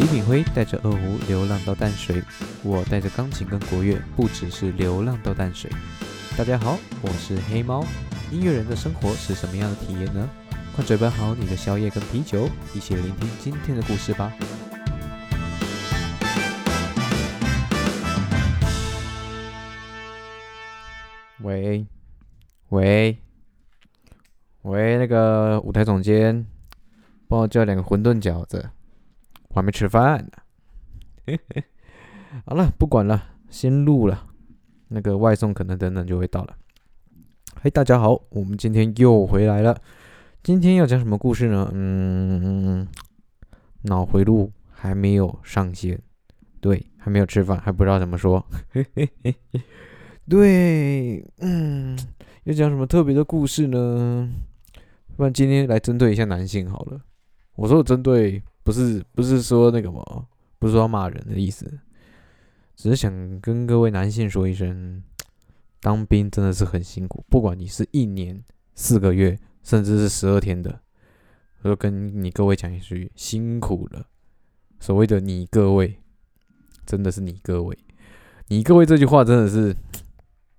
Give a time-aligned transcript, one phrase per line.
[0.00, 2.22] 李炳辉带着二胡流浪到淡水，
[2.62, 5.70] 我带着钢琴跟国乐，不只是流浪到淡水。
[6.38, 7.84] 大家好，我是黑猫。
[8.30, 10.26] 音乐人的生活是什么样的体验呢？
[10.74, 14.32] 快准备好你的宵夜跟啤酒，一起聆听今天的故事吧。
[21.42, 21.86] 喂，
[22.70, 23.18] 喂，
[24.62, 26.46] 喂，那个舞台总监，
[27.28, 28.70] 帮我叫两个馄饨饺子，
[29.50, 30.24] 我还没吃饭
[31.26, 31.38] 呢。
[32.46, 34.28] 好了，不管了，先录了。
[34.88, 36.56] 那个外送可能等等就会到了。
[37.60, 39.76] 嘿，大家好，我们今天又回来了。
[40.42, 41.68] 今天要讲什么故事呢？
[41.74, 42.86] 嗯，
[43.82, 46.00] 脑回路还没有上线，
[46.60, 48.44] 对，还没有吃饭，还不知道怎么说。
[48.70, 49.34] 嘿嘿。
[50.28, 51.98] 对，嗯，
[52.44, 54.32] 要讲什么特别的故事呢？
[55.16, 57.00] 不然今天来针对一下男性好了。
[57.56, 60.02] 我说的针对，不是不是说那个嘛，
[60.58, 61.66] 不是说骂人的意思，
[62.76, 65.02] 只是想跟各位男性说一声，
[65.80, 67.24] 当兵真的是很辛苦。
[67.28, 68.42] 不管你是一年、
[68.74, 70.80] 四个月，甚至是十二天的，
[71.62, 74.06] 我就跟你各位讲一句，辛苦了。
[74.78, 75.98] 所谓的你各位，
[76.86, 77.78] 真的是你各位，
[78.48, 79.76] 你各位这句话真的是。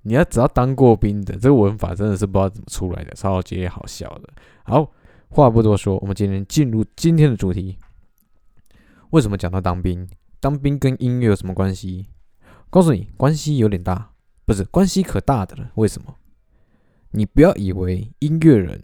[0.03, 4.29] 你要只要当过兵的，这个文法真的是不知道怎么出来的，超级好笑的。
[4.63, 4.91] 好，
[5.29, 7.77] 话不多说，我们今天进入今天的主题。
[9.11, 10.09] 为什么讲到当兵？
[10.39, 12.07] 当兵跟音乐有什么关系？
[12.69, 14.13] 告诉你，关系有点大，
[14.45, 15.69] 不是关系可大的了。
[15.75, 16.15] 为什么？
[17.11, 18.81] 你不要以为音乐人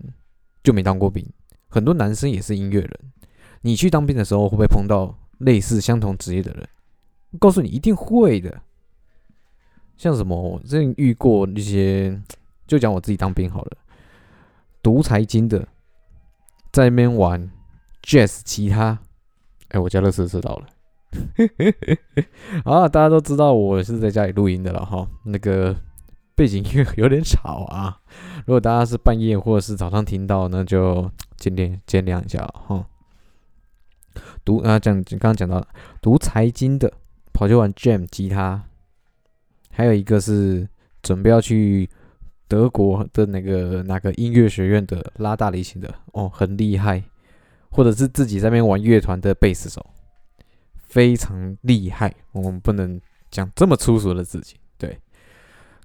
[0.62, 1.26] 就没当过兵，
[1.70, 3.00] 很多男生也是音乐人。
[3.62, 6.68] 你去当兵的时候，会不会碰到类似相同职业的人？
[7.40, 8.62] 告诉你，一定会的。
[9.96, 12.22] 像什么，我最近遇过那些，
[12.68, 13.78] 就讲我自己当兵好了，
[14.84, 15.66] 读财经的，
[16.74, 17.50] 在那边玩
[18.04, 19.00] jazz 吉他，
[19.70, 20.68] 哎，我家乐色知道了，
[22.64, 25.76] 啊，大家都知道我是在家里录音的了哈，那个
[26.36, 28.00] 背景音乐有点吵啊，
[28.46, 32.86] 如果大家是半夜或者是早上听到，那就见谅见谅一下哈。
[34.46, 35.66] 读啊讲刚刚讲到
[36.02, 36.92] 读财经的，
[37.34, 38.64] 跑去玩 jam 吉他。
[39.70, 40.68] 还有一个是
[41.04, 41.88] 准备要去
[42.48, 47.04] 德国的那个哪个音乐学院的拉大提琴的哦，很厉害，
[47.70, 49.86] 或者是自己在那边玩乐团的贝斯手，
[50.88, 52.14] 非常厉害。
[52.32, 54.56] 我们不能讲这么粗俗的自己。
[54.78, 55.00] 对，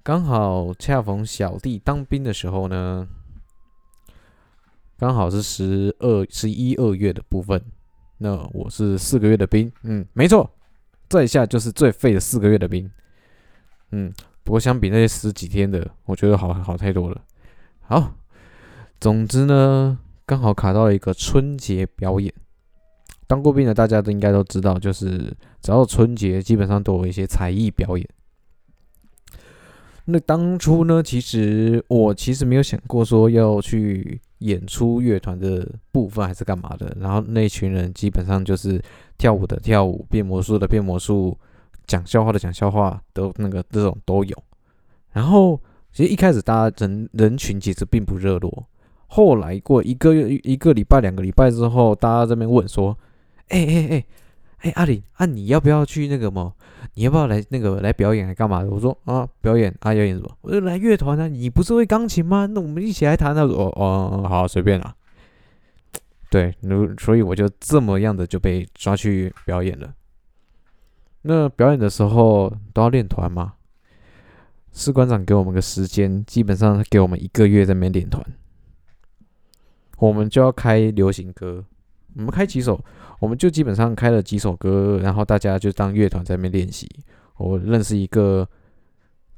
[0.03, 3.07] 刚好恰逢小弟当兵的时候呢，
[4.97, 7.63] 刚好是十二、十一二月的部分。
[8.19, 10.49] 那我是四个月的兵，嗯，没错，
[11.09, 12.89] 这下就是最废的四个月的兵。
[13.91, 17.21] 嗯，不过相比那些十几天的，我觉得好好太多了。
[17.81, 18.13] 好，
[19.01, 22.33] 总之呢，刚好卡到了一个春节表演。
[23.27, 28.07] 当过兵的大家都应该都知道，就是只要春节，基本上都有一些才艺表演。
[30.05, 36.95] 那当初呢，其实我其实没有想过说要去演出乐团的部分，还是干嘛的。
[36.99, 38.81] 然后那群人基本上就是
[39.17, 41.37] 跳舞的跳舞，变魔术的变魔术。
[41.85, 44.43] 讲笑话的讲笑话，都那个这种都有。
[45.11, 45.59] 然后
[45.91, 48.65] 其实一开始大家人人群其实并不热络，
[49.13, 52.97] 后来过一个月、一个礼拜、两个礼拜之后，大家这边问说
[53.49, 54.05] ：“哎哎哎
[54.61, 56.51] 哎，阿林啊，你要不要去那个么？
[56.95, 60.35] 你要不要来那个来表演来干嘛的？”我说：“啊，表演啊，表演什么？
[60.41, 61.27] 我就来乐团啊。
[61.27, 62.47] 你不是会钢琴吗？
[62.47, 64.95] 那我们一起来弹那哦哦，好，随便啦。
[66.31, 69.93] 对，如所以我就这么样的就被抓去表演了。
[71.21, 73.53] 那表演的时候都要练团吗？
[74.71, 78.25] 士官长给我们个时间，基本上给我们一个月在那边练团。
[79.97, 81.63] 我们就要开流行歌，
[82.15, 82.83] 我们开几首，
[83.19, 86.89] 我们就基本上开了几首歌，然后大家就当乐团在那边练习。
[87.37, 88.47] 我认识一个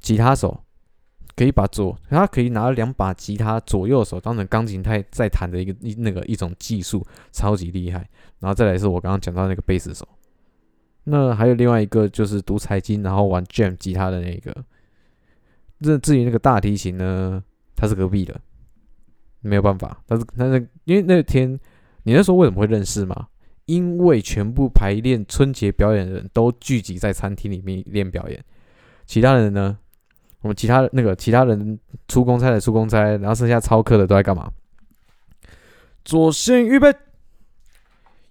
[0.00, 0.58] 吉他手，
[1.34, 8.08] 可以把左他可以拿两把吉他左右手当成钢琴太在弹的一个一那个一种技术，超级厉害。
[8.40, 10.06] 然后再来是我刚刚讲到那个贝斯手。
[11.04, 14.54] 那还有另外一个就是读财经，然后玩 jam 吉他的那个。
[15.78, 17.42] 那至于那个大提琴呢，
[17.76, 18.40] 他是隔壁的，
[19.46, 20.02] 没有办法。
[20.06, 21.58] 但是但是因为那天
[22.02, 23.28] 你那时候为什么会认识吗？
[23.66, 28.44] 因为全部排练春节表演的人都聚集在餐厅里面练表演，
[29.06, 29.76] 其他人呢，
[30.40, 34.52] 我们其他那个其他人出公差的出公差，然后剩下操课的都在干嘛？
[36.04, 36.94] 左线预备，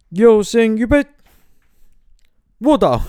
[0.09, 1.05] 右线预备。
[2.59, 3.01] 卧倒，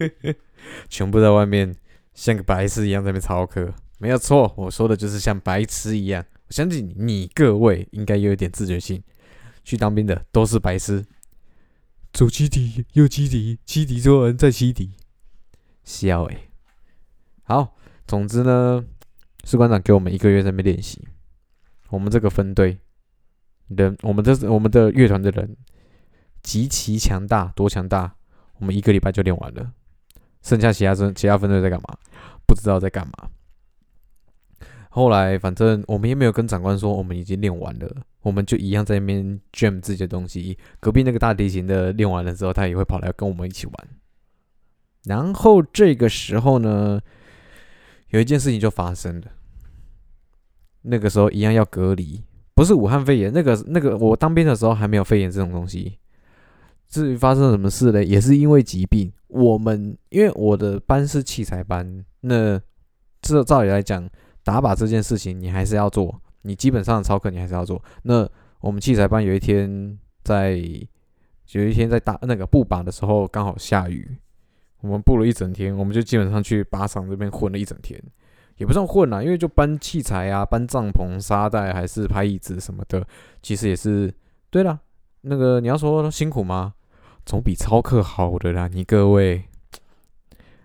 [0.88, 1.76] 全部在外面
[2.14, 6.24] 像个白痴一样在那边操课，没有错，我说的就是像白痴一样。
[6.54, 9.02] 相信你各位应该有一点自觉性，
[9.64, 11.04] 去当兵的都是白痴，
[12.12, 14.92] 左基底，又基底，基底做完再基底，
[15.82, 16.48] 笑诶。
[17.42, 17.74] 好，
[18.06, 18.84] 总之呢，
[19.42, 21.04] 士官长给我们一个月在那边练习。
[21.88, 22.78] 我们这个分队
[23.66, 25.56] 人，我们这我们的乐团的人
[26.40, 28.14] 极其强大，多强大？
[28.60, 29.72] 我们一个礼拜就练完了。
[30.40, 31.98] 剩下其他分其他分队在干嘛？
[32.46, 33.28] 不知道在干嘛。
[34.94, 40.56] 后来反正我们也没有跟长官说我们已经练完了，我们就一样在那边 jam 自己的东西。
[40.78, 43.74] 隔壁那个大提琴的练完了之后，他也会跑来跟我们一起玩。
[45.06, 47.00] 然后这个时候呢，
[48.10, 49.26] 有一件事情就发生了。
[50.82, 52.22] 那个时候一样要隔离，
[52.54, 55.98] 不是武汉肺炎，那个那个我当兵的时候还没有肺炎这种东西。
[56.86, 58.04] 至于发生什么事呢？
[58.04, 59.12] 也是因为疾病。
[59.26, 62.60] 我们因为我的班是器材班，那
[63.20, 64.08] 这照理来讲。
[64.44, 67.82] 打靶这件事情你还是要做，你基本上的操课你还是要做。
[68.02, 68.28] 那
[68.60, 70.56] 我们器材班有一天在
[71.52, 74.16] 有一天在打那个布靶的时候，刚好下雨，
[74.82, 77.98] 我们布了一整天，我们就基本上去靶场这边混了一整天，
[78.58, 83.06] 也不算混啦，因为就搬器材啊、搬帐篷、沙袋还是拍椅子什么的，
[83.42, 84.12] 其实也是
[84.50, 84.78] 对了。
[85.22, 86.74] 那个你要说辛苦吗？
[87.24, 89.44] 总比操课好的啦，你各位。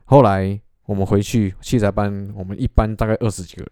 [0.04, 0.60] 后来。
[0.90, 3.70] 我们回去器材班，我们一班大概二十几个人，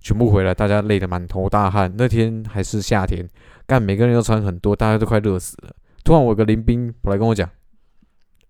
[0.00, 1.92] 全部回来，大家累得满头大汗。
[1.94, 3.28] 那天还是夏天，
[3.66, 5.76] 干每个人都穿很多，大家都快热死了。
[6.02, 7.46] 突然，我有个林兵跑来跟我讲：“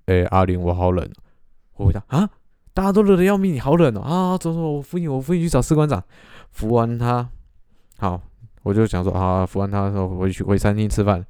[0.07, 1.11] 哎，阿林，我好冷。”
[1.75, 2.31] 我回答：“啊，
[2.73, 4.01] 大家都热得要命，你好冷哦！
[4.01, 6.01] 啊，走走，我扶你，我扶你去找士官长。
[6.53, 7.29] 扶完他，
[7.99, 8.23] 好，
[8.63, 11.27] 我就想说啊，扶完他之后回去回餐厅吃饭。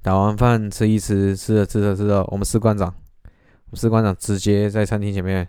[0.00, 2.88] 打完饭吃一吃，吃了吃了吃了，我们士官长，
[3.26, 5.46] 我们士官长直接在餐厅前面。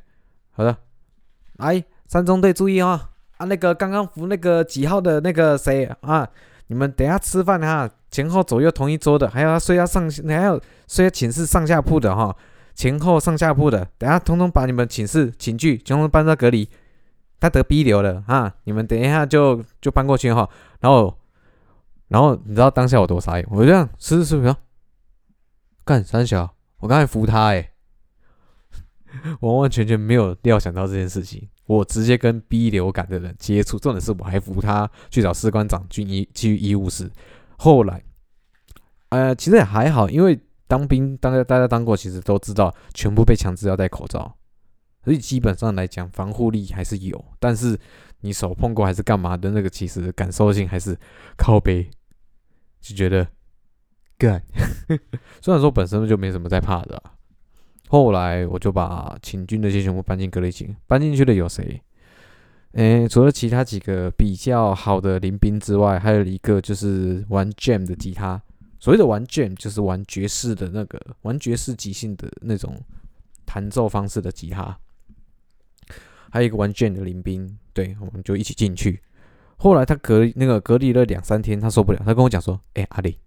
[0.58, 0.76] 好的，
[1.58, 3.12] 来三中队注意啊！
[3.38, 6.28] 啊，那个刚刚扶那个几号的那个谁啊？
[6.66, 12.36] 你们等下吃饭哈，前后左右同一桌的，还有睡要上，还有睡寝室上下铺的哈，
[12.74, 16.68] 前后上下铺的，等下通通把你们寝室寝具全部搬到隔离。
[17.40, 18.52] 他得 B 流了啊！
[18.64, 20.50] 你们等一下就就搬过去哈。
[20.80, 21.16] 然后，
[22.08, 23.48] 然后你知道当下我多傻眼？
[23.52, 24.56] 我这样是是是，
[25.86, 27.70] 干三小，我刚才扶他哎。
[29.42, 37.12] 完完全全没有料想到这件事情，我直接跟 B 流感的人接触，重点是我还扶他去找士官长军医去医务室。
[37.58, 38.04] 后来，
[39.10, 44.38] 呃，其实也还好，因为当兵，大家大家当过，其实都知道，全部被强制要戴口罩，
[45.04, 47.24] 所以基本上来讲，防护力还是有。
[47.40, 47.80] 但是
[48.22, 50.98] 你手碰过还是干嘛的那个，其实感受性还是
[51.38, 51.90] 靠背，
[52.82, 53.28] 就觉得
[54.18, 54.44] 干。
[55.42, 57.02] 虽然说本身就没什么在怕的。
[57.90, 61.82] 后来我就把请军的些全部搬进隔离寝，搬进去的有谁？
[62.74, 68.40] 诶，除了其他几个比较好的临兵之外，还有一个就是玩 jam 的吉他。
[68.78, 72.78] 所谓的玩 jam 就是玩爵士的那个，玩爵士即兴的那种
[73.46, 74.78] 弹奏方式的吉他。
[76.30, 79.02] 还有一个玩 jam 的临兵，对，我们就一起进去。
[79.56, 83.18] 后来他隔那个隔离了两三天，他受不了，他跟我讲说：“哎，阿里，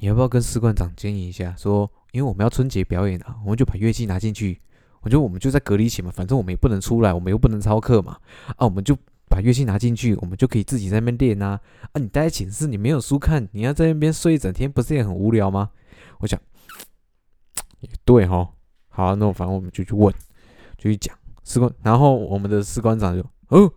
[0.00, 4.60] 你要不要跟士官长建议一下，说？”因为我们要春节表演啊，我们就把乐器拿进去。
[5.00, 8.16] 我觉得我们就在隔离起嘛，反正我们也不能出来，我们又不能操课嘛。
[8.50, 8.96] 啊，我们就
[9.28, 11.58] 把乐器拿进去，我们就可以自己在那边练啊。
[11.90, 15.70] 啊，你待在寝室，你没有书看，你要在那边睡一整天，不是也很无聊吗？
[16.20, 16.38] 我想，
[17.80, 18.48] 也对哈。
[18.90, 20.14] 好，那我反正我们就去问，
[20.76, 21.68] 就去讲士官。
[21.82, 23.72] 然后我们的士官长就，哦，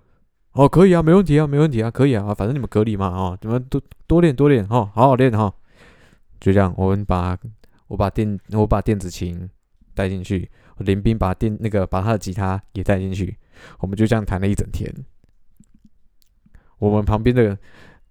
[0.51, 2.31] 哦，可以啊，没问题啊，没问题啊，可以啊。
[2.36, 5.51] 反正你们隔离嘛，啊，你们多多练多练哈，好好练哈。
[6.39, 7.36] 就这样，我们把。
[7.88, 9.50] 我把电我把电子琴
[9.94, 10.50] 带进去，
[10.80, 13.38] 林斌把电那个把他的吉他也带进去，
[13.80, 14.92] 我们就这样弹了一整天。
[16.80, 17.58] 我们旁边的，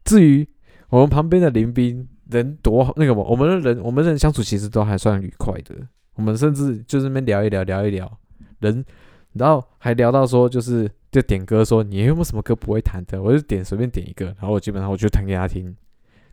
[0.04, 0.46] 至于
[0.88, 5.74] 我们旁边的林斌人多那个我们的人我们人相处其实都还算愉快的。
[6.14, 8.18] 我们甚至就是那边聊一聊聊一聊，
[8.60, 8.84] 人
[9.32, 15.76] 然后还聊到说就是就点歌说你有没有什么歌不会弹的，我就点随便点一个，然后我基本上我就弹给他听。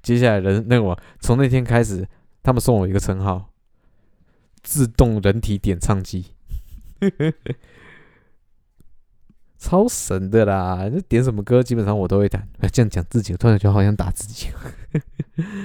[0.03, 2.07] 接下来人那个从那天开始。
[2.43, 3.51] 他们送我一个称号，
[4.63, 6.25] 自动人体点唱机，
[9.57, 10.89] 超神的啦！
[10.91, 12.47] 那点什么歌，基本上我都会弹。
[12.71, 14.47] 这样讲自己，突然觉得好像打自己。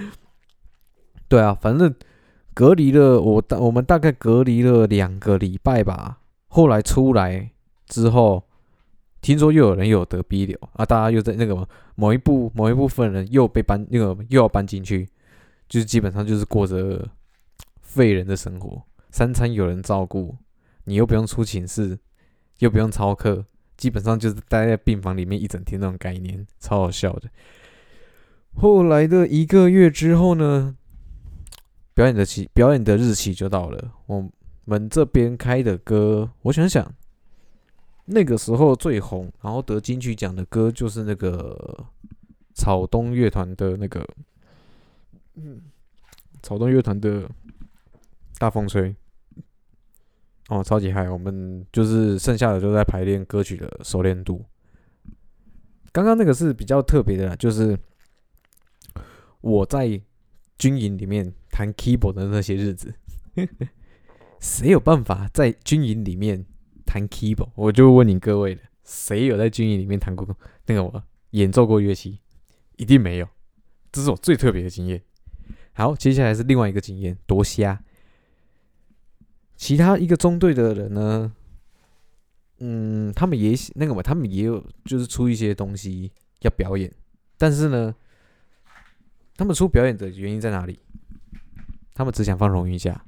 [1.28, 1.94] 对啊，反正
[2.52, 6.18] 隔离了我大，我们大概隔离了两个礼拜吧。
[6.48, 7.50] 后来出来
[7.86, 8.44] 之后，
[9.22, 15.08] 听说又有人又有得 B 流啊，大家又在那个某一部某一部分人又被搬，那个又要搬进去。
[15.68, 17.08] 就是基本上就是过着
[17.82, 20.36] 废人的生活，三餐有人照顾，
[20.84, 21.98] 你又不用出寝室，
[22.58, 23.44] 又不用操课，
[23.76, 27.28] 基本上就是待在病房里面一整天那种概念，超好笑的。
[28.54, 30.76] 后来的一个月之后呢，
[31.94, 33.92] 表演的期表演的日期就到了。
[34.06, 34.30] 我
[34.64, 36.90] 们这边开的歌，我想想，
[38.06, 41.86] 那个时候最红，然后得金曲奖的歌就是那个
[42.54, 44.08] 草东乐团的那个，
[45.36, 45.62] 嗯，
[46.42, 47.28] 草东乐团的
[48.38, 48.90] 《大风吹》。
[50.48, 51.10] 哦，超级嗨！
[51.10, 54.44] 我们就是剩下的都在排练歌曲的熟练度。
[55.90, 57.76] 刚刚那个是比较特别的，就是
[59.40, 60.00] 我在
[60.56, 62.94] 军营里面弹 keyboard 的那些日子。
[64.38, 66.46] 谁有办法在军营里面
[66.84, 67.50] 弹 keyboard？
[67.56, 70.26] 我就问你各位了，谁有在军营里面弹过
[70.66, 72.20] 那个我演奏过乐器？
[72.76, 73.28] 一定没有。
[73.90, 75.02] 这是我最特别的经验。
[75.76, 77.78] 好，接下来是另外一个经验，多瞎。
[79.56, 81.30] 其他一个中队的人呢，
[82.60, 86.90] 嗯，他们也那个嘛，他们也有就是出一些东西要表演，
[87.36, 87.94] 但是呢，
[89.36, 90.80] 他们出表演的原因在哪里？
[91.92, 93.04] 他们只想放荣誉假，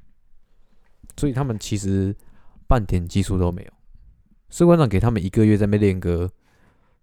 [1.16, 2.14] 所以他们其实
[2.66, 3.72] 半点技术都没有。
[4.50, 6.30] 士官长给他们一个月在那边练歌，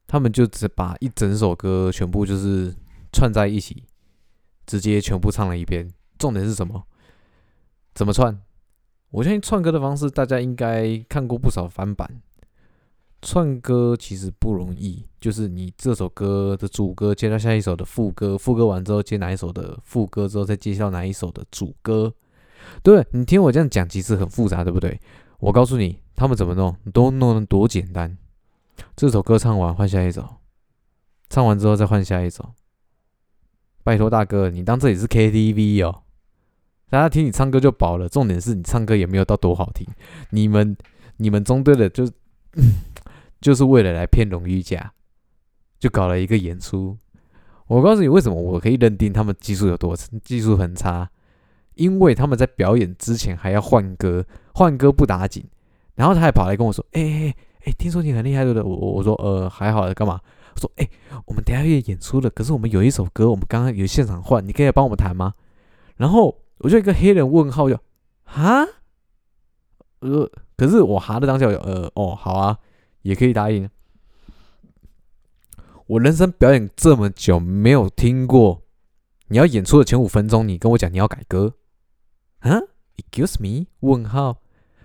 [0.06, 2.72] 他们就只把一整首歌全部就是
[3.12, 3.84] 串在一起，
[4.66, 5.92] 直接全部唱了一遍。
[6.18, 6.84] 重点是什么？
[7.94, 8.42] 怎么串？
[9.12, 12.22] 我相信串歌的方式，大家应该看过不少翻版。
[13.22, 22.14] 串歌其实不容易，就是你这首歌的主歌接到下一首的副歌，副歌完之后接哪一首的副歌之后再接到哪一首的主歌。
[22.84, 25.00] 对你听我这样讲，其实很复杂，对不对？
[25.40, 28.18] 我告诉你，他们怎么弄，都弄得多简单。
[28.96, 30.38] 这首歌唱完换下一首，
[31.30, 32.54] 唱完之后再换下一首。
[33.86, 36.02] 拜托大哥，你当这里是 KTV 哦？
[36.90, 39.86] 大家听你唱歌就饱了，重点是你唱歌也没有到多好听。
[40.32, 40.76] 你们
[41.18, 42.10] 你们中队的就
[43.40, 44.92] 就是为了来骗荣誉价，
[45.78, 46.98] 就搞了一个演出。
[47.68, 51.08] 我告诉你为什么我可以认定他们技术有多技术很差，
[51.76, 54.26] 因为他们在表演之前还要换歌，
[54.56, 55.46] 换歌不打紧，
[55.94, 60.20] 然后他还跑来跟我说：“哎哎哎，听说你很厉害对不对？”我我说：“呃，还好，干嘛？”
[60.62, 60.90] 说：“哎，
[61.26, 65.34] 我们等下要演出了，可是我们有一首歌，我们刚刚有现场换，你可以帮我们弹吗？”
[65.98, 66.42] 然后。
[66.60, 67.78] 我就一个黑人问号，就
[68.24, 68.66] 哈，
[70.00, 72.58] 呃，可是我哈的当下，呃，哦，好啊，
[73.02, 73.70] 也可以答应。
[75.88, 78.64] 我人生表演这么久，没有听过
[79.28, 81.56] 你要演出的前五分钟，你跟我讲你要改歌，
[82.40, 82.58] 啊
[82.96, 83.68] ？Excuse me？
[83.82, 84.38] 问号，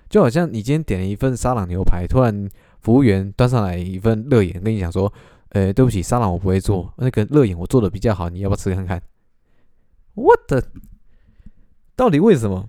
[0.09, 2.51] 就好像你今天点了一份沙朗牛排，突然
[2.81, 5.13] 服务员端上来一份热眼，跟你讲说，
[5.51, 9.03] 呃，对不起，沙朗我不会做，那个热眼我做的比较好，你要不要吃看看
[10.15, 10.65] ？What？
[11.97, 12.69] 到底为什么？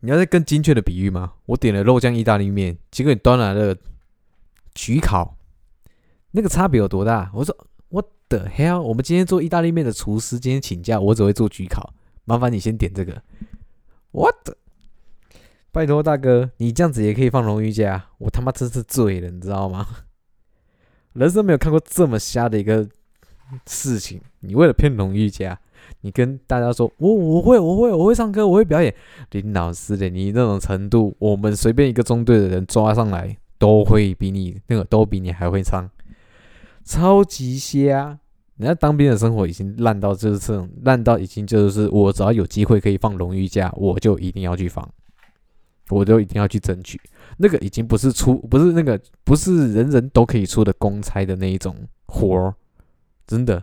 [0.00, 1.34] 你要再更精确的比喻吗？
[1.46, 3.76] 我点了肉酱意大利面，结果你端来了
[4.74, 5.36] 焗烤，
[6.32, 7.30] 那个差别有多大？
[7.32, 7.56] 我说
[7.88, 8.80] What the hell？
[8.80, 13.22] 我们今天做意大利面的厨师今天请假，我只会做焗烤，麻烦你先点这个。
[14.10, 14.56] What？
[15.70, 18.10] 拜托大哥，你这样子也可以放荣誉假？
[18.18, 19.86] 我他妈真是醉了，你知道吗？
[21.14, 22.88] 人生没有看过这么瞎的一个
[23.66, 25.58] 事情，你为了骗荣誉假？
[26.02, 28.94] 你跟大家说，我我会我会我会唱歌，我会表演。
[29.32, 35.90] 林老师的，你那种程度，我们随便一个中队的人抓上来，都会比你那个都比你还会唱，
[36.84, 38.18] 超级瞎。
[38.56, 44.88] 人家当兵的生活已经烂到就是这种烂到已经就是我只要有机会可以放荣誉假，我就一定要去放，
[45.92, 47.00] 我就一定要去争取。
[47.36, 52.54] 那个已经不是出不是那个不是人人都可以出的公差的那一种活儿，
[53.26, 53.62] 真的。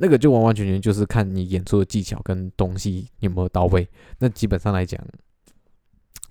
[0.00, 3.88] 那个就完完全全就是看你演出的技巧跟东西有没有到位。
[4.20, 5.00] 那基本上来讲，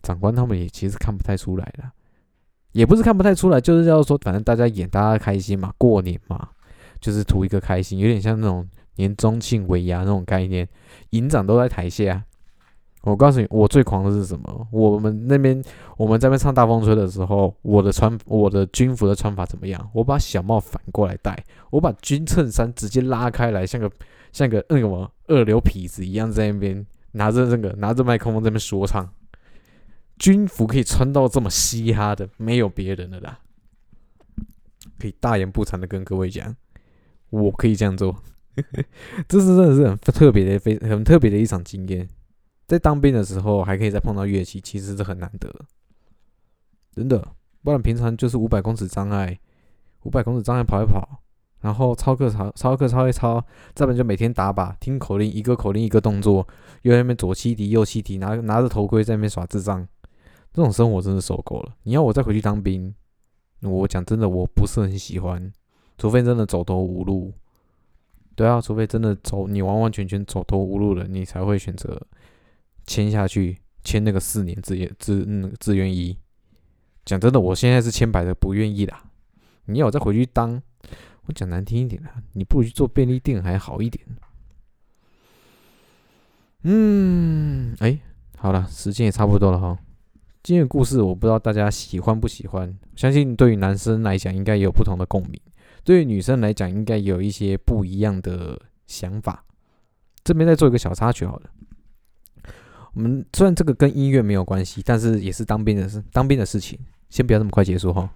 [0.01, 1.91] 长官他们也其实看不太出来了，
[2.71, 6.47] 也不是看不太出来，就是要说反正大家演，大家开心嘛，过年嘛，
[7.01, 10.65] 就是图一个开心，有点像那种年终庆尾牙那种概念，
[11.09, 12.24] 营长都在台下。
[13.11, 14.67] 我告诉你，我最狂的是什么？
[14.71, 15.63] 我们那边
[15.95, 19.89] 我们在那边唱大风吹的时候，我的穿我的军服的穿法怎么样？
[19.93, 23.89] 我把小帽反过来戴，我把军衬衫直接拉开来，像个
[24.31, 29.09] 像个那个什么二流痞子一样，在那边拿着那个拿着麦克风在那边说唱。
[30.19, 33.39] 军服可以穿到这么嘻哈的，没有别人了啦。
[34.99, 36.55] 可以大言不惭的跟各位讲，
[37.29, 38.15] 我可以这样做，
[39.29, 42.07] 这是真的是很特别的、非很特别的一场经验。
[42.67, 45.50] 在当兵的时候还可以再碰到乐器，其实是很难得，
[46.91, 47.25] 真的。
[47.63, 49.38] 不然平常就是五百公尺障碍，
[50.03, 51.21] 五百公尺障碍跑一跑，
[51.59, 53.43] 然后操课操操课操一操，
[53.74, 56.47] 再不就每天打靶，听口令，一个口令一个动作，
[56.83, 59.86] 又在那边左七敌右七敌，拿拿着头盔在那边耍智障，
[60.53, 61.75] 这种生活真的受够了。
[61.83, 62.93] 你要我再回去当兵，
[63.62, 65.51] 我讲真的我不是很喜欢，
[65.97, 67.33] 除非真的走投无路，
[68.36, 72.01] 对啊，除非真的走你完完全全走投无路了，你才会选择
[72.88, 76.17] 签下去，签那个四年自愿自嗯自愿一。
[77.06, 79.03] 讲真的，我现在是千百的不愿意啦。
[79.65, 80.62] 你要我再回去当，
[81.25, 84.03] 我讲难听一点啦，你不如去做便利店还好一点。
[86.63, 88.00] 嗯，哎，
[88.38, 89.77] 好了，时间也差不多了哈。
[90.44, 95.39] 今天的故事我不知道大家喜欢不喜欢，相信对于男生来讲应该也有不同的共鸣，
[95.84, 99.46] 对于女生来讲应该有一些不一样的想法。
[100.24, 101.50] 这边再做一个小插曲好了。
[102.97, 106.79] 我们虽然这个跟音乐没有关系，但是也是当兵的事，当兵的事情，
[107.11, 108.11] 先不要这么快结束哈。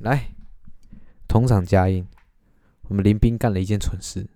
[0.00, 0.28] 来，
[1.26, 2.06] 同场加映，
[2.88, 4.26] 我们林兵干了一件蠢事，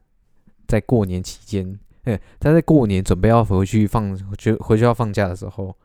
[0.66, 1.78] 在过年期间。
[2.04, 5.76] 哎，他在过年准备要回去放，就回去要放假的时候，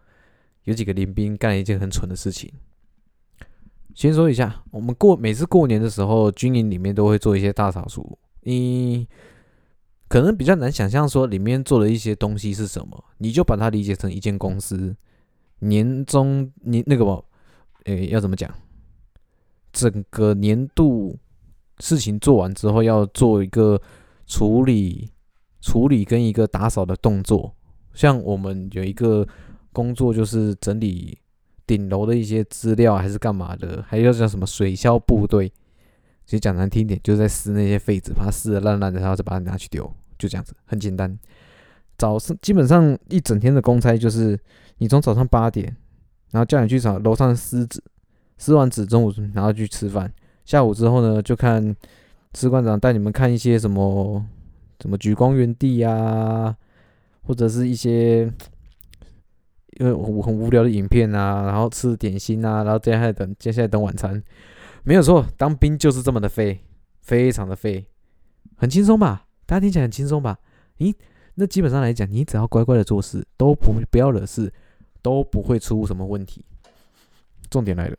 [0.63, 2.49] 有几个林兵干了一件很蠢的事情。
[3.93, 8.17] 先说一下，我们过每次过年的时候，军营里面都会做一些大扫除。
[8.43, 9.05] 你
[10.07, 14.95] 可能比较难想象说里面做的一些东西是什么，你就把它理解成一间公司
[15.59, 17.25] 年终你那个么，
[17.85, 18.53] 诶，要怎么讲？
[19.71, 21.17] 整个年度
[21.79, 23.81] 事情做完之后，要做一个
[24.25, 25.11] 处理。
[25.59, 27.53] 处理跟一个打扫的动作，
[27.91, 29.27] 像我们有一个
[29.73, 31.17] 工作就是整理
[31.65, 35.51] 顶楼的一些资料，还是干嘛的，还要叫什么水销部队。
[36.27, 41.17] 其实讲难听点，就是在撕那些废纸，把它撕的烂烂的，然后再把它拿去丢，就这样子，很简单。
[41.97, 44.39] 早上基本上一整天的公差就是
[44.77, 45.75] 你从早上八点，
[46.29, 47.81] 然后叫你去找楼上撕纸，
[48.37, 50.13] 撕完纸中午然后去吃饭，
[50.45, 51.75] 下午之后呢就看
[52.35, 54.23] 士官长带你们看一些什么。
[54.79, 56.55] 什么举光原地呀，
[57.23, 58.31] 或者是一些
[59.79, 59.91] 因为
[60.21, 64.21] 很无聊的影片啊，然后吃点心啊，然后接下来等接下来等晚餐，
[64.87, 66.61] 没有错，当兵就是这么的废，
[67.01, 67.85] 非常的废，
[68.55, 69.27] 很轻松吧？
[69.45, 70.39] 大家听起来很轻松吧？
[70.77, 70.95] 咦，
[71.35, 74.53] 那基本上来讲，你只要乖乖的做事，都不不要惹事，
[75.01, 76.45] 都不会出什么问题。
[77.49, 77.97] 重点来了，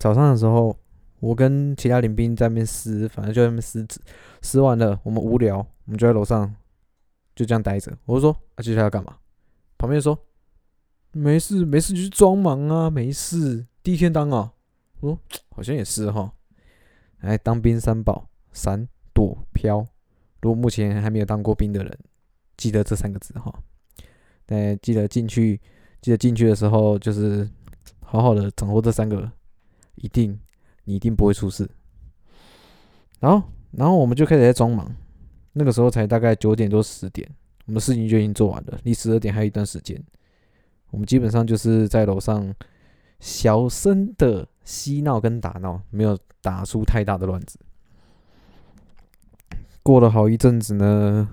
[0.00, 0.76] 早上的时候。
[1.20, 4.00] 我跟其他林兵在那边撕，反正就在那边撕纸，
[4.40, 6.52] 撕完了，我们无聊，我们就在楼上
[7.36, 7.96] 就这样待着。
[8.06, 9.18] 我就说：“啊，接下来要干嘛？”
[9.78, 10.18] 旁边说
[11.14, 13.64] ：“没事，没事，就去装忙啊，没事。
[13.84, 14.52] 第一天当啊。”
[15.02, 15.18] 哦
[15.54, 16.32] ：“好像也是哈。”
[17.20, 19.86] 哎，当兵三宝：闪、躲、飘。
[20.40, 21.98] 如果目前还没有当过兵的人，
[22.56, 23.54] 记得这三个字哈。
[24.46, 25.60] 哎，记得进去，
[26.00, 27.48] 记得进去的时候，就是
[28.00, 29.30] 好好的掌握这三个，
[29.96, 30.38] 一定。
[30.84, 31.70] 你一定不会出事。
[33.20, 34.92] 然后，然后我们就开始在装忙。
[35.52, 37.30] 那个时候才大概九点多十点，
[37.66, 40.02] 我们事情就已经做完了，离十二点还有一段时间。
[40.90, 42.52] 我们基本上就是在楼上
[43.22, 47.56] 小声的嬉闹跟打闹，没有打出太大的乱子。
[49.80, 51.28] 过了好一阵子呢，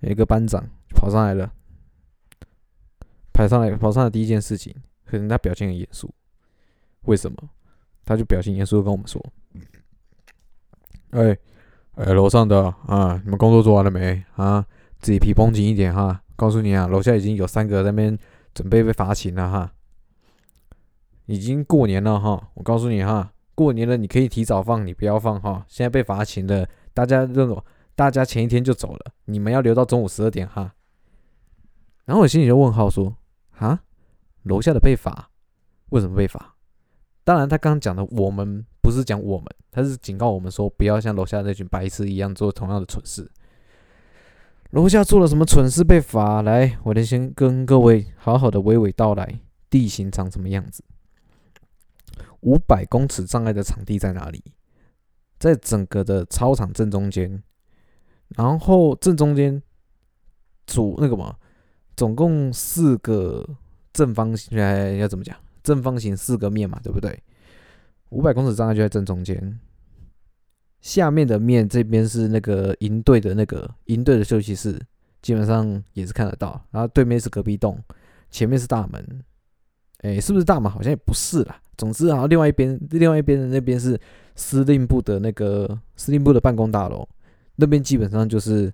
[0.00, 1.52] 有一个班长跑上来了，
[3.34, 6.10] 跑上来跑上来第一件事情，可能他表现很严肃。
[7.02, 7.36] 为什么？
[8.06, 9.22] 他就表情严肃的跟我们说
[11.12, 11.36] ：“哎，
[11.96, 14.66] 哎，楼上的啊，你们工作做完了没啊？
[15.00, 16.22] 自己皮绷紧一点哈。
[16.34, 18.18] 告诉你啊，楼下已经有三个在那边
[18.54, 19.70] 准备被罚勤了哈。
[21.26, 25.64] 已经过年了哈，我告诉你哈，过年了你可以提早放，你不要放哈。
[25.68, 27.62] 现在被罚勤的，大家认为
[27.94, 30.74] 大家前一天就走了，你们要留到中午十二点哈。
[32.04, 33.16] 然后我心里就问号说：
[33.58, 33.80] 啊，
[34.42, 35.30] 楼下的被罚，
[35.90, 36.56] 为什么被罚？”
[37.24, 43.30] 当然，他刚刚讲的我们不是讲我们，他是警告我们说不要像楼下那群白痴一样做同样的蠢事。
[44.70, 46.42] 楼下做了什么蠢事被罚？
[46.42, 49.38] 来，我得先跟各位好好的娓娓道来，
[49.70, 50.82] 地形长什么样子？
[52.42, 54.44] 五百公尺障碍的场地在哪里？
[55.38, 57.42] 在整个的操场正中间，
[58.36, 59.60] 然后正中间
[60.66, 61.36] 主那个嘛，
[61.96, 63.44] 总共四个
[63.92, 65.36] 正方形，哎，要怎么讲？
[65.64, 67.20] 正方形四个面嘛，对不对？
[68.10, 69.58] 五百公尺障碍就在正中间。
[70.80, 74.80] 下面的面这边是那个营队的那个营队的休息室，
[75.22, 76.64] 基本上也是看得到。
[76.70, 77.80] 然后对面是隔壁栋，
[78.30, 79.24] 前面是大门。
[79.98, 80.70] 哎，是不是大门？
[80.70, 81.60] 好像也不是啦。
[81.76, 83.98] 总之，然后另外一边，另外一边的那边是
[84.36, 87.08] 司令部的那个司令部的办公大楼，
[87.56, 88.72] 那边基本上就是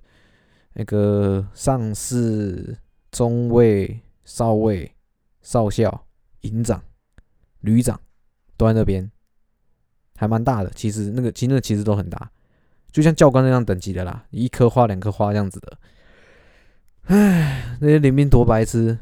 [0.74, 2.76] 那个上士、
[3.10, 4.92] 中尉、少尉、
[5.42, 6.04] 少校。
[6.42, 6.80] 营长、
[7.62, 8.00] 旅长
[8.56, 9.10] 都在那边，
[10.14, 10.70] 还蛮大的。
[10.70, 12.30] 其实那个，其实那其实都很大，
[12.92, 15.78] 就像教官那样等级的啦，一颗花、两颗花这样子的。
[17.06, 18.96] 唉，那些林兵多白痴。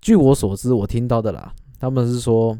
[0.00, 2.58] 据我所知，我听到的啦，他们是说，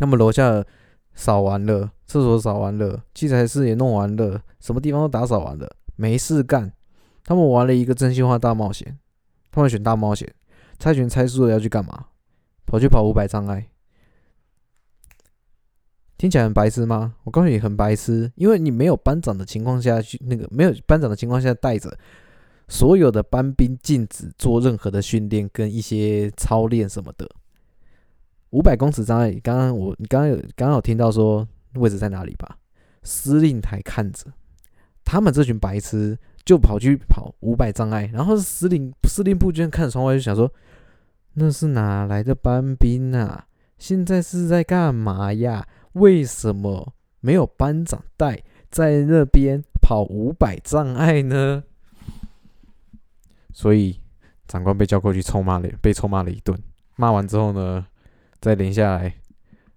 [0.00, 0.64] 他们楼下
[1.12, 6.72] 扫完了，厕所扫完了，器材室也弄完了，什么地方都打扫完了，没事干。
[7.22, 8.98] 他们玩了一个真心话大冒险，
[9.52, 10.32] 他们选大冒险，
[10.78, 12.06] 猜拳猜输了要去干嘛？
[12.64, 13.66] 跑去跑五百障碍。
[16.16, 17.16] 听起来很白痴吗？
[17.24, 21.94] 我告诉你，很白痴，因为你没有班长的情况下去，那个没有班长的情况下带着
[22.68, 27.28] 所有的班兵禁止做任何的训练跟一些操练什么的。
[28.50, 32.58] 五百公尺障碍，刚刚我你刚刚有刚刚有听到说位置在哪里吧？
[33.02, 34.26] 司令台看着，
[35.04, 40.52] 他们这群白痴就跑去跑五百障碍，然后司令司令部居然看着窗外就想说，
[41.34, 43.46] 那是哪来的班兵啊？
[43.78, 45.66] 现在是在干嘛呀？
[45.92, 51.64] 为什么没有班长带在那边跑五百障碍呢？
[53.52, 54.00] 所以
[54.46, 56.58] 长官被叫过去臭骂了，被臭骂了一顿。
[56.96, 57.86] 骂完之后呢？
[58.40, 59.14] 再连下来，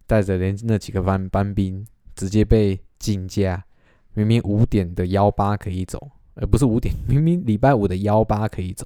[0.08, 3.65] 带着连那几个班班兵，直接被禁驾。
[4.13, 8.86] 明明五点的幺八可以走，而不是五点， 明明礼拜五的幺八可以走，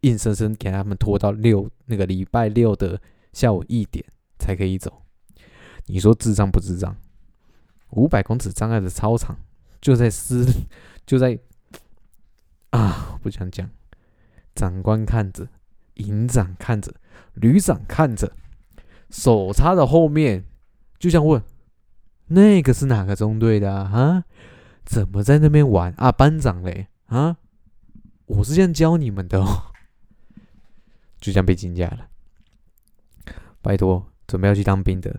[0.00, 3.00] 硬生生给他们拖到六那个礼拜六的
[3.32, 4.04] 下午一点
[4.38, 5.02] 才可以走。
[5.86, 6.96] 你说智障不智障？
[7.90, 9.38] 五百公尺障碍的操场
[9.80, 10.44] 就在私，
[11.06, 11.38] 就在
[12.70, 13.70] 啊，不想讲。
[14.54, 15.46] 长官看着，
[15.94, 16.94] 营长看着，
[17.34, 18.32] 旅长看着。
[19.10, 20.44] 手插的后面，
[20.98, 21.42] 就像问
[22.28, 24.24] ：“那个是哪个中队的啊？
[24.84, 26.12] 怎么在那边玩啊？
[26.12, 27.36] 班长嘞啊？
[28.26, 29.72] 我是这样教你们的哦。”
[31.20, 32.08] 就这样被惊驾了。
[33.62, 35.18] 拜托，准备要去当兵的，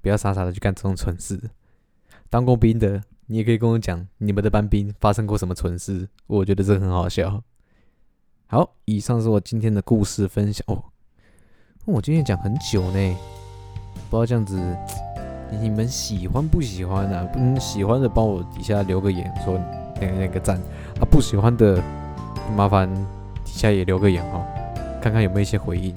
[0.00, 1.50] 不要傻傻的去干这种蠢事。
[2.28, 7.42] 当过兵的，你也可以跟我讲你们的班兵发生过什么蠢事，我觉得这很好笑。
[8.46, 10.91] 好，以上是我今天的故事分享哦。
[11.84, 13.16] 我今天讲很久呢，
[14.08, 14.56] 不知道这样子
[15.60, 17.26] 你们喜欢不喜欢啊？
[17.34, 19.58] 嗯，喜欢的帮我底下留个言，说
[20.00, 20.56] 那个那个赞
[21.00, 21.82] 啊；不喜欢的
[22.56, 22.88] 麻烦
[23.44, 24.44] 底下也留个言哦，
[25.02, 25.92] 看看有没有一些回应。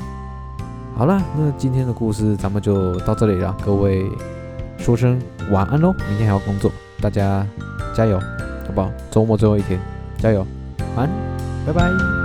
[0.95, 4.09] 好了，那今天的故事咱们就到这里了，各位
[4.79, 5.21] 说声
[5.51, 7.45] 晚安喽，明天还要工作，大家
[7.95, 8.91] 加油，好不好？
[9.11, 9.79] 周末最后一天，
[10.17, 10.43] 加油，
[10.97, 11.09] 晚安，
[11.67, 12.24] 拜拜。